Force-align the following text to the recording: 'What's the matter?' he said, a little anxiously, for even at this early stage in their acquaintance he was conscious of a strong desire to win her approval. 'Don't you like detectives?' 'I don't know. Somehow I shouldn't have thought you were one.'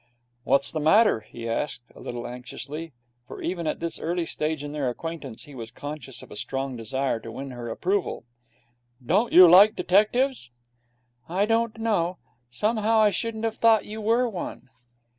'What's 0.43 0.71
the 0.71 0.79
matter?' 0.79 1.19
he 1.19 1.45
said, 1.45 1.77
a 1.93 1.99
little 1.99 2.25
anxiously, 2.25 2.91
for 3.27 3.39
even 3.43 3.67
at 3.67 3.79
this 3.79 3.99
early 3.99 4.25
stage 4.25 4.63
in 4.63 4.71
their 4.71 4.89
acquaintance 4.89 5.43
he 5.43 5.53
was 5.53 5.69
conscious 5.69 6.23
of 6.23 6.31
a 6.31 6.35
strong 6.35 6.75
desire 6.75 7.19
to 7.19 7.31
win 7.31 7.51
her 7.51 7.69
approval. 7.69 8.25
'Don't 9.05 9.31
you 9.31 9.47
like 9.47 9.75
detectives?' 9.75 10.49
'I 11.29 11.45
don't 11.45 11.77
know. 11.77 12.17
Somehow 12.49 12.97
I 12.99 13.11
shouldn't 13.11 13.43
have 13.45 13.57
thought 13.57 13.85
you 13.85 14.01
were 14.01 14.27
one.' 14.27 14.69